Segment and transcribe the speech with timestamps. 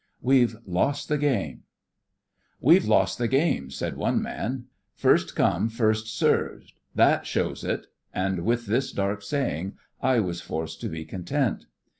[0.23, 1.61] 'WE'VE LOST THE GAME'
[2.59, 4.65] 'We've lost the game,' said one man.
[4.95, 6.73] 'First come first served.
[6.95, 11.67] That shows it,' and with this dark saying I was forced to be content.